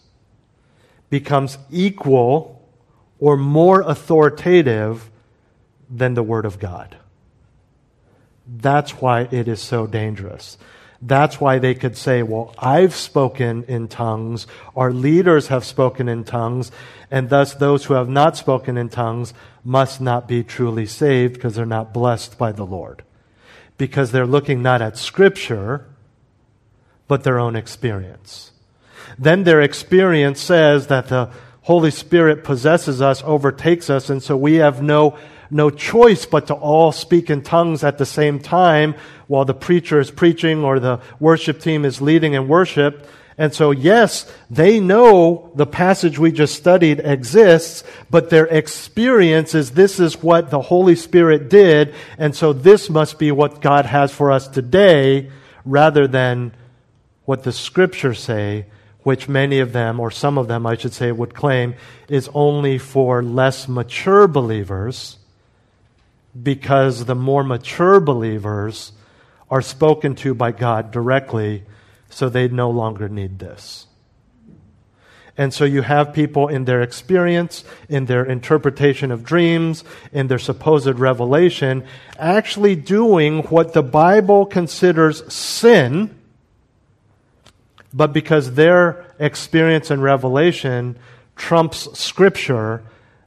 [1.11, 2.69] becomes equal
[3.19, 5.11] or more authoritative
[5.91, 6.97] than the Word of God.
[8.47, 10.59] That's why it is so dangerous.
[11.01, 16.25] That's why they could say, well, I've spoken in tongues, our leaders have spoken in
[16.25, 16.73] tongues,
[17.11, 21.55] and thus those who have not spoken in tongues must not be truly saved because
[21.55, 23.05] they're not blessed by the Lord.
[23.77, 25.87] Because they're looking not at Scripture,
[27.09, 28.53] but their own experience.
[29.19, 31.31] Then their experience says that the
[31.63, 35.19] Holy Spirit possesses us, overtakes us, and so we have no
[35.51, 38.95] no choice but to all speak in tongues at the same time
[39.29, 43.09] while the preacher is preaching or the worship team is leading in worship.
[43.39, 49.71] And so, yes, they know the passage we just studied exists, but their experience is
[49.71, 54.11] this is what the Holy Spirit did, and so this must be what God has
[54.11, 55.31] for us today,
[55.65, 56.53] rather than
[57.29, 58.65] what the scriptures say,
[59.03, 61.75] which many of them, or some of them, I should say, would claim
[62.09, 65.19] is only for less mature believers
[66.43, 68.93] because the more mature believers
[69.51, 71.65] are spoken to by God directly,
[72.09, 73.87] so they no longer need this.
[75.37, 80.39] And so you have people in their experience, in their interpretation of dreams, in their
[80.39, 81.85] supposed revelation,
[82.19, 86.18] actually doing what the Bible considers sin,
[87.93, 90.99] but because their experience and revelation
[91.37, 92.83] trumps Scripture,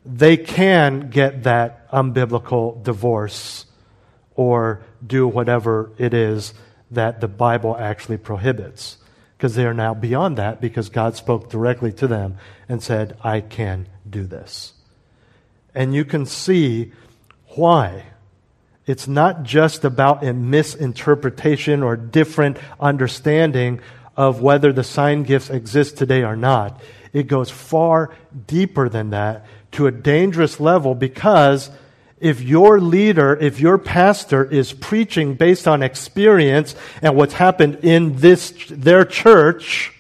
[0.05, 3.65] they can get that unbiblical divorce
[4.35, 6.53] or do whatever it is
[6.91, 8.97] that the Bible actually prohibits.
[9.37, 12.37] Because they are now beyond that because God spoke directly to them
[12.69, 14.73] and said, I can do this.
[15.73, 16.91] And you can see
[17.55, 18.03] why.
[18.85, 23.79] It's not just about a misinterpretation or different understanding
[24.15, 26.79] of whether the sign gifts exist today or not.
[27.13, 28.15] It goes far
[28.47, 31.69] deeper than that to a dangerous level because
[32.19, 38.17] if your leader, if your pastor is preaching based on experience and what's happened in
[38.17, 39.91] this, their church,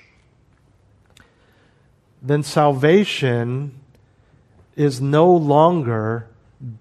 [2.21, 3.79] then salvation
[4.75, 6.27] is no longer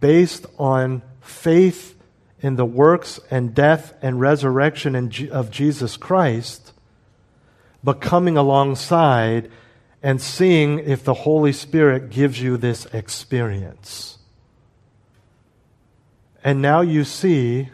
[0.00, 1.96] based on faith
[2.42, 4.94] in the works and death and resurrection
[5.30, 6.72] of Jesus Christ,
[7.82, 9.50] but coming alongside
[10.02, 14.18] and seeing if the Holy Spirit gives you this experience.
[16.42, 17.68] And now you see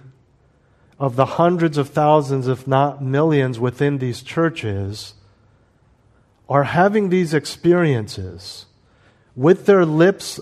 [0.98, 5.14] of the hundreds of thousands, if not millions, within these churches
[6.48, 8.66] are having these experiences
[9.34, 10.40] with their lips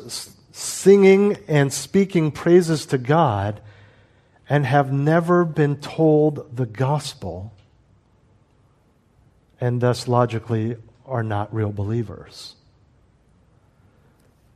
[0.53, 3.61] singing and speaking praises to God
[4.49, 7.53] and have never been told the gospel
[9.61, 12.55] and thus logically are not real believers.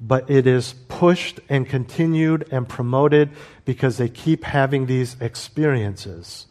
[0.01, 3.31] But it is pushed and continued and promoted
[3.65, 6.47] because they keep having these experiences.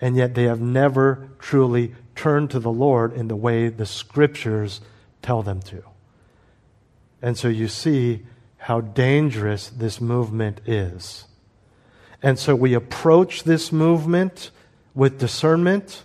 [0.00, 4.80] And yet they have never truly turned to the Lord in the way the scriptures
[5.22, 5.82] tell them to.
[7.22, 8.26] And so you see
[8.58, 11.26] how dangerous this movement is.
[12.22, 14.50] And so we approach this movement
[14.94, 16.04] with discernment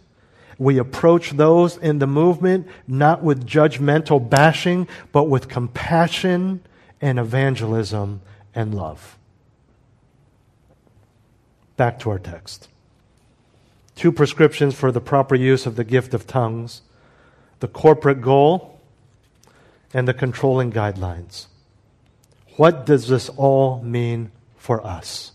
[0.60, 6.62] we approach those in the movement not with judgmental bashing, but with compassion
[7.02, 8.22] and evangelism
[8.54, 9.18] and love.
[11.78, 12.68] Back to our text.
[13.96, 16.82] Two prescriptions for the proper use of the gift of tongues
[17.62, 18.80] the corporate goal
[19.94, 21.48] and the controlling guidelines.
[22.56, 25.34] What does this all mean for us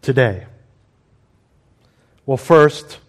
[0.00, 0.46] today?
[2.24, 3.00] Well, first,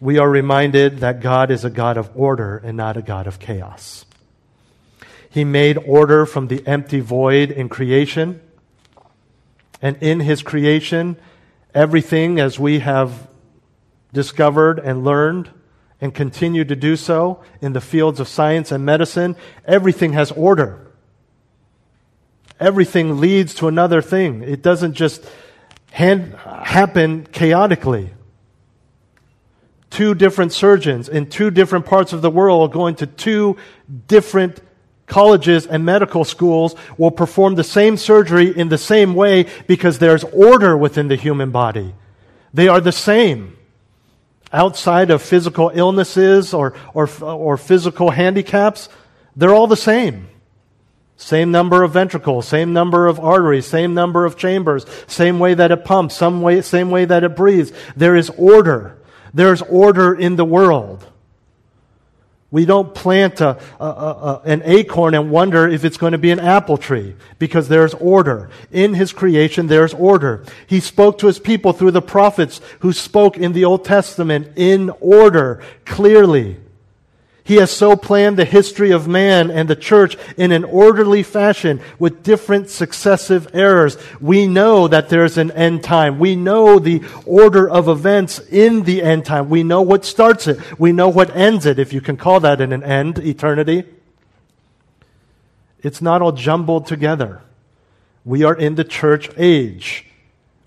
[0.00, 3.38] we are reminded that God is a God of order and not a God of
[3.38, 4.04] chaos.
[5.30, 8.40] He made order from the empty void in creation.
[9.80, 11.16] And in his creation,
[11.74, 13.28] everything, as we have
[14.12, 15.50] discovered and learned
[16.00, 20.86] and continue to do so in the fields of science and medicine, everything has order.
[22.60, 24.42] Everything leads to another thing.
[24.42, 25.24] It doesn't just
[25.90, 28.10] hand, happen chaotically
[29.96, 33.56] two different surgeons in two different parts of the world going to two
[34.08, 34.60] different
[35.06, 40.22] colleges and medical schools will perform the same surgery in the same way because there's
[40.24, 41.94] order within the human body.
[42.52, 43.56] They are the same.
[44.52, 48.90] Outside of physical illnesses or, or, or physical handicaps,
[49.34, 50.28] they're all the same.
[51.16, 55.70] Same number of ventricles, same number of arteries, same number of chambers, same way that
[55.70, 57.72] it pumps, some way, same way that it breathes.
[57.96, 58.98] There is order.
[59.34, 61.06] There's order in the world.
[62.50, 66.30] We don't plant a, a, a, an acorn and wonder if it's going to be
[66.30, 68.50] an apple tree because there's order.
[68.70, 70.44] In his creation, there's order.
[70.66, 74.90] He spoke to his people through the prophets who spoke in the Old Testament in
[75.00, 76.58] order, clearly.
[77.46, 81.80] He has so planned the history of man and the church in an orderly fashion
[81.96, 83.96] with different successive errors.
[84.20, 86.18] We know that there's an end time.
[86.18, 89.48] We know the order of events in the end time.
[89.48, 90.58] We know what starts it.
[90.76, 93.84] We know what ends it, if you can call that an end, eternity.
[95.84, 97.42] It's not all jumbled together.
[98.24, 100.05] We are in the church age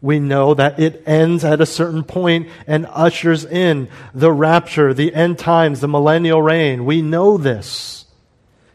[0.01, 5.13] we know that it ends at a certain point and ushers in the rapture, the
[5.13, 6.85] end times, the millennial reign.
[6.85, 8.05] We know this.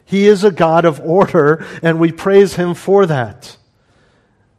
[0.05, 3.57] He is a God of order, and we praise Him for that.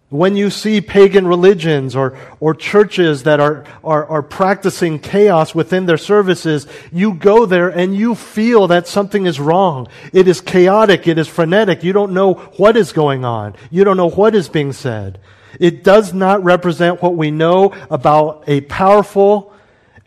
[0.08, 5.86] When you see pagan religions or, or churches that are, are, are practicing chaos within
[5.86, 9.88] their services, you go there and you feel that something is wrong.
[10.12, 11.08] It is chaotic.
[11.08, 11.82] It is frenetic.
[11.82, 13.54] You don't know what is going on.
[13.70, 15.18] You don't know what is being said.
[15.61, 19.52] It does not represent what we know about a powerful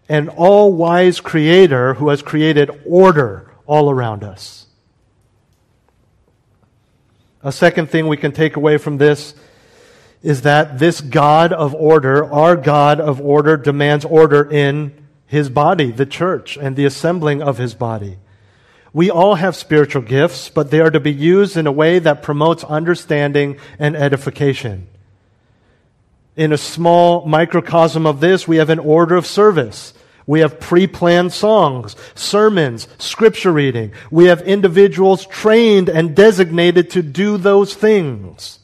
[0.07, 4.65] and all wise creator who has created order all around us.
[7.43, 9.33] A second thing we can take away from this
[10.21, 14.93] is that this God of order, our God of order, demands order in
[15.25, 18.17] his body, the church, and the assembling of his body.
[18.91, 22.23] We all have spiritual gifts, but they are to be used in a way that
[22.23, 24.87] promotes understanding and edification
[26.39, 29.93] in a small microcosm of this, we have an order of service.
[30.25, 33.91] We have pre planned songs, sermons, scripture reading.
[34.09, 38.59] We have individuals trained and designated to do those things.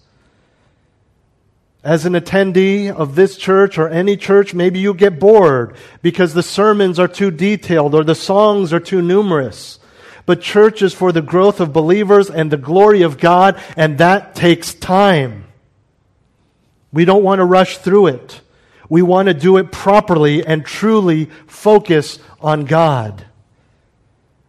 [1.83, 6.43] As an attendee of this church or any church, maybe you get bored because the
[6.43, 9.79] sermons are too detailed or the songs are too numerous.
[10.25, 14.33] But church is for the growth of believers and the glory of God, and that
[14.33, 15.44] takes time.
[16.95, 18.39] We don't want to rush through it.
[18.87, 23.25] We want to do it properly and truly focus on God.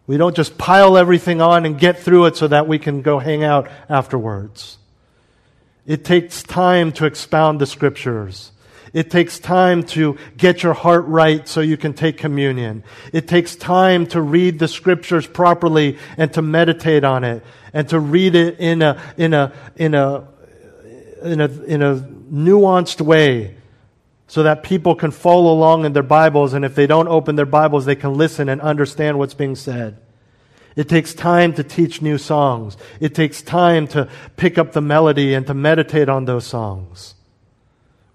[0.07, 3.19] We don't just pile everything on and get through it so that we can go
[3.19, 4.77] hang out afterwards.
[5.85, 8.53] It takes time to expound the scriptures.
[8.93, 12.85] It takes time to get your heart right so you can take communion.
[13.11, 17.43] It takes time to read the scriptures properly and to meditate on it
[17.73, 20.29] and to read it in a, in a, in a,
[21.21, 23.55] in a, in a nuanced way
[24.27, 27.45] so that people can follow along in their Bibles, and if they don't open their
[27.45, 29.97] Bibles, they can listen and understand what's being said.
[30.75, 32.77] It takes time to teach new songs.
[32.99, 37.15] It takes time to pick up the melody and to meditate on those songs.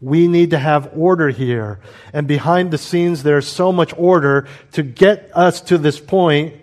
[0.00, 1.80] We need to have order here.
[2.12, 6.54] And behind the scenes, there's so much order to get us to this point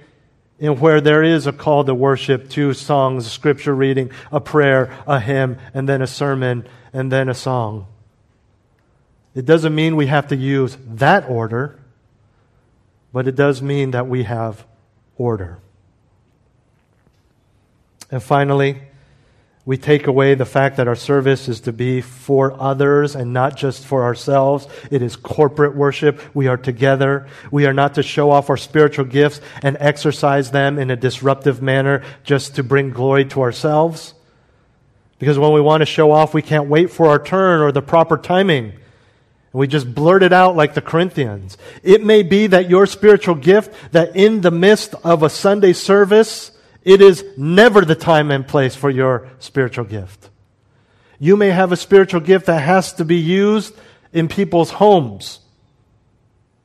[0.59, 5.19] in where there is a call to worship, two songs, scripture reading, a prayer, a
[5.19, 7.87] hymn, and then a sermon, and then a song.
[9.33, 11.79] It doesn't mean we have to use that order,
[13.13, 14.65] but it does mean that we have
[15.17, 15.59] order.
[18.11, 18.81] And finally,
[19.69, 23.55] we take away the fact that our service is to be for others and not
[23.55, 24.67] just for ourselves.
[24.89, 26.19] It is corporate worship.
[26.33, 27.27] We are together.
[27.51, 31.61] We are not to show off our spiritual gifts and exercise them in a disruptive
[31.61, 34.15] manner just to bring glory to ourselves.
[35.19, 37.83] Because when we want to show off, we can't wait for our turn or the
[37.83, 38.73] proper timing.
[39.53, 41.59] We just blurt it out like the Corinthians.
[41.83, 46.57] It may be that your spiritual gift, that in the midst of a Sunday service,
[46.89, 50.31] it is never the time and place for your spiritual gift.
[51.19, 53.75] You may have a spiritual gift that has to be used
[54.11, 55.39] in people's homes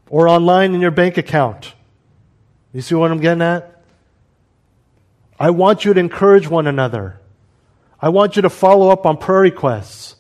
[0.09, 1.75] or online in your bank account.
[2.73, 3.83] You see what I'm getting at?
[5.39, 7.21] I want you to encourage one another.
[8.01, 10.17] I want you to follow up on prayer requests.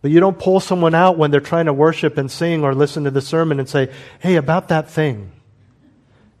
[0.00, 3.04] But you don't pull someone out when they're trying to worship and sing or listen
[3.04, 5.32] to the sermon and say, hey, about that thing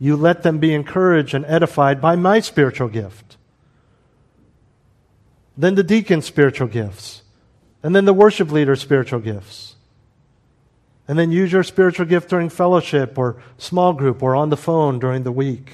[0.02, 3.36] you let them be encouraged and edified by my spiritual gift.
[5.56, 7.22] Then the deacon's spiritual gifts.
[7.84, 9.76] And then the worship leader's spiritual gifts.
[11.06, 14.98] And then use your spiritual gift during fellowship or small group or on the phone
[14.98, 15.70] during the week.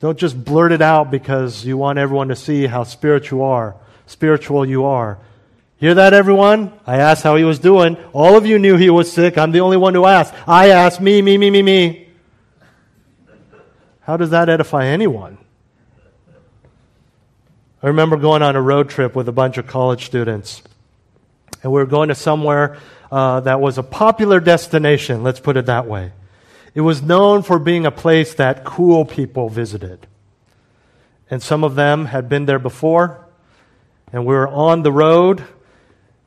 [0.00, 3.76] Don't just blurt it out because you want everyone to see how spiritual you are,
[4.06, 5.20] spiritual you are.
[5.76, 6.72] Hear that, everyone?
[6.88, 7.96] I asked how he was doing.
[8.12, 9.38] All of you knew he was sick.
[9.38, 10.34] I'm the only one who asked.
[10.48, 12.05] I asked me, me, me, me, me.
[14.06, 15.36] How does that edify anyone?
[17.82, 20.62] I remember going on a road trip with a bunch of college students,
[21.60, 22.78] and we were going to somewhere
[23.10, 26.12] uh, that was a popular destination, let's put it that way.
[26.72, 30.06] It was known for being a place that cool people visited.
[31.28, 33.26] And some of them had been there before.
[34.12, 35.42] And we were on the road.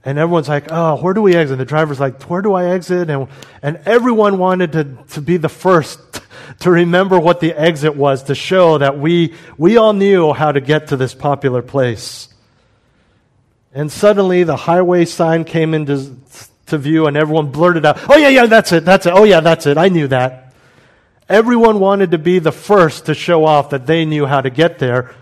[0.06, 1.58] And everyone's like, oh, where do we exit?
[1.58, 3.10] The driver's like, where do I exit?
[3.10, 3.28] And,
[3.62, 6.00] and everyone wanted to, to be the first
[6.60, 10.62] to remember what the exit was to show that we, we all knew how to
[10.62, 12.30] get to this popular place.
[13.74, 16.16] And suddenly the highway sign came into
[16.68, 19.14] to view and everyone blurted out, Oh, yeah, yeah, that's it, that's it.
[19.14, 19.78] Oh, yeah, that's it.
[19.78, 20.54] I knew that.
[21.28, 24.80] Everyone wanted to be the first to show off that they knew how to get
[24.80, 25.14] there.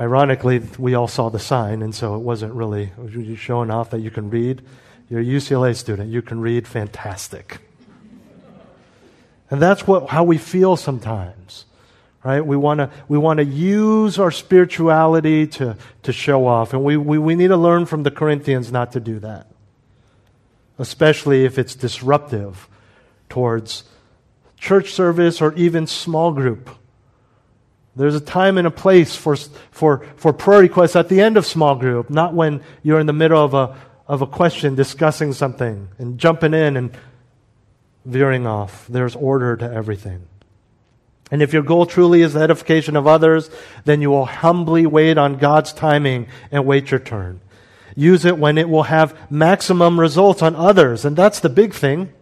[0.00, 2.92] Ironically, we all saw the sign, and so it wasn't really
[3.36, 4.62] showing off that you can read.
[5.08, 7.58] You're a UCLA student, you can read fantastic.
[9.50, 11.66] And that's what, how we feel sometimes
[12.24, 12.44] right?
[12.44, 16.96] We want to we want to use our spirituality to to show off, and we,
[16.96, 19.46] we we need to learn from the Corinthians not to do that,
[20.78, 22.68] especially if it's disruptive
[23.28, 23.84] towards
[24.58, 26.70] church service or even small group.
[27.96, 29.36] There's a time and a place for
[29.70, 33.12] for for prayer requests at the end of small group, not when you're in the
[33.12, 33.76] middle of a
[34.06, 36.96] of a question discussing something and jumping in and
[38.04, 38.86] veering off.
[38.88, 40.26] There's order to everything.
[41.30, 43.48] And if your goal truly is the edification of others,
[43.84, 47.40] then you will humbly wait on God's timing and wait your turn.
[47.96, 51.04] Use it when it will have maximum results on others.
[51.04, 52.12] And that's the big thing.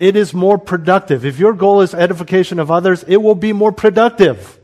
[0.00, 1.26] It is more productive.
[1.26, 4.58] If your goal is edification of others, it will be more productive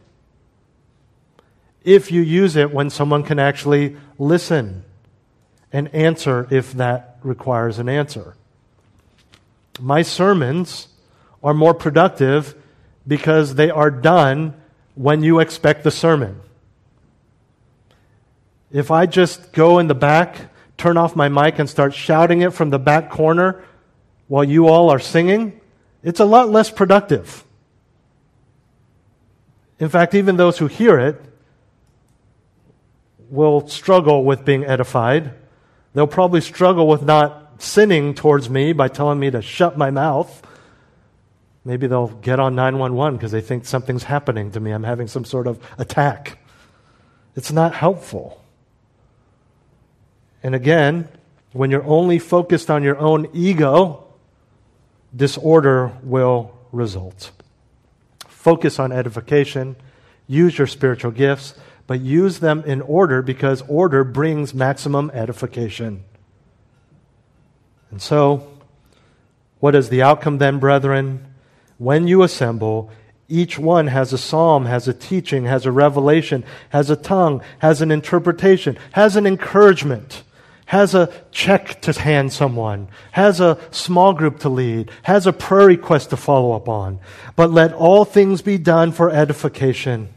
[1.84, 4.82] if you use it when someone can actually listen
[5.72, 8.34] and answer if that requires an answer.
[9.78, 10.88] My sermons
[11.44, 12.54] are more productive
[13.06, 14.54] because they are done
[14.94, 16.40] when you expect the sermon.
[18.72, 22.54] If I just go in the back, turn off my mic, and start shouting it
[22.54, 23.62] from the back corner
[24.28, 25.60] while you all are singing,
[26.02, 27.44] it's a lot less productive.
[29.78, 31.20] In fact, even those who hear it
[33.28, 35.32] will struggle with being edified.
[35.94, 40.46] They'll probably struggle with not sinning towards me by telling me to shut my mouth.
[41.64, 44.70] Maybe they'll get on 911 because they think something's happening to me.
[44.70, 46.38] I'm having some sort of attack.
[47.34, 48.42] It's not helpful.
[50.42, 51.08] And again,
[51.52, 54.05] when you're only focused on your own ego,
[55.16, 57.32] disorder will result.
[58.28, 59.74] Focus on edification,
[60.28, 61.54] use your spiritual gifts,
[61.86, 66.04] but use them in order because order brings maximum edification.
[67.90, 68.46] And so,
[69.60, 71.32] what is the outcome then, brethren?
[71.78, 72.90] when you assemble,
[73.28, 77.82] each one has a psalm, has a teaching, has a revelation, has a tongue, has
[77.82, 80.22] an interpretation, has an encouragement,
[80.66, 85.66] has a check to hand someone, has a small group to lead, has a prayer
[85.66, 86.98] request to follow up on.
[87.36, 90.08] But let all things be done for edification.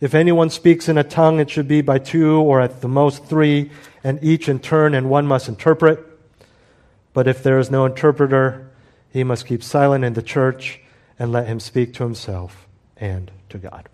[0.00, 3.24] If anyone speaks in a tongue, it should be by two or at the most
[3.24, 3.70] three,
[4.04, 6.04] and each in turn, and one must interpret.
[7.12, 8.70] But if there is no interpreter,
[9.10, 10.80] he must keep silent in the church
[11.18, 13.88] and let him speak to himself and to God.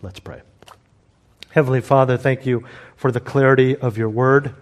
[0.00, 0.42] Let's pray.
[1.56, 4.54] Heavenly Father, thank you for the clarity of your word.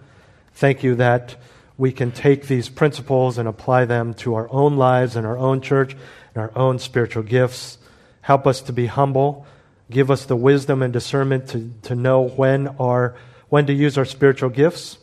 [0.53, 1.35] Thank you that
[1.77, 5.59] we can take these principles and apply them to our own lives and our own
[5.59, 7.79] church and our own spiritual gifts.
[8.21, 9.45] Help us to be humble.
[9.91, 13.17] Give us the wisdom and discernment to, to know when, our,
[13.49, 14.97] when to use our spiritual gifts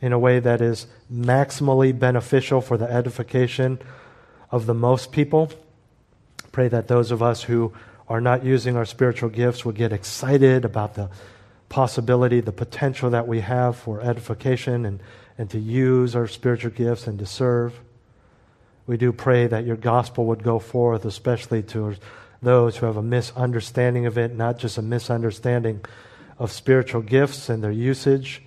[0.00, 3.78] in a way that is maximally beneficial for the edification
[4.50, 5.52] of the most people.
[6.50, 7.74] Pray that those of us who
[8.08, 11.10] are not using our spiritual gifts will get excited about the
[11.68, 15.00] possibility, the potential that we have for edification and,
[15.36, 17.78] and to use our spiritual gifts and to serve.
[18.86, 21.96] We do pray that your gospel would go forth, especially to
[22.40, 25.84] those who have a misunderstanding of it, not just a misunderstanding
[26.38, 28.42] of spiritual gifts and their usage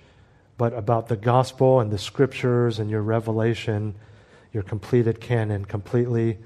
[0.62, 3.94] but about the gospel and the scriptures and your revelation,
[4.52, 6.38] your completed canon completely.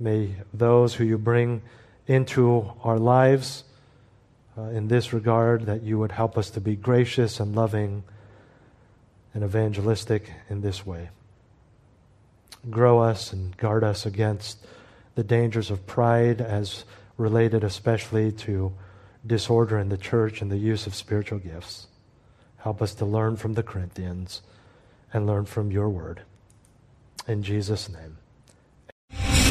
[0.00, 1.60] May those who you bring
[2.06, 3.64] into our lives
[4.56, 8.04] uh, in this regard, that you would help us to be gracious and loving
[9.34, 11.10] and evangelistic in this way.
[12.70, 14.64] Grow us and guard us against
[15.14, 16.84] the dangers of pride as
[17.16, 18.72] related especially to
[19.26, 21.86] disorder in the church and the use of spiritual gifts.
[22.58, 24.42] Help us to learn from the Corinthians
[25.12, 26.22] and learn from your word.
[27.26, 28.15] In Jesus' name.